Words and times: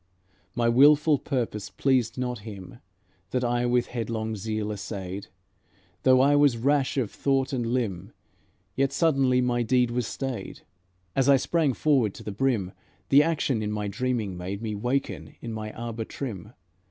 My 0.55 0.67
wilful 0.67 1.19
purpose 1.19 1.69
pleased 1.69 2.17
not 2.17 2.39
Him, 2.39 2.79
That 3.29 3.43
I 3.43 3.67
with 3.67 3.85
headlong 3.85 4.35
zeal 4.35 4.71
essayed; 4.71 5.27
Though 6.01 6.21
I 6.21 6.35
was 6.35 6.57
rash 6.57 6.97
of 6.97 7.11
thought 7.11 7.53
and 7.53 7.67
limb, 7.67 8.11
Yet 8.75 8.91
suddenly 8.91 9.41
my 9.41 9.61
deed 9.61 9.91
was 9.91 10.07
stayed. 10.07 10.61
As 11.15 11.29
I 11.29 11.35
sprang 11.37 11.73
forward 11.73 12.15
to 12.15 12.23
the 12.23 12.31
brim, 12.31 12.71
The 13.09 13.21
action 13.21 13.61
in 13.61 13.71
my 13.71 13.87
dreaming 13.87 14.35
made 14.35 14.59
Me 14.59 14.73
waken 14.73 15.35
in 15.39 15.53
my 15.53 15.71
arbour 15.71 16.05
trim. 16.05 16.53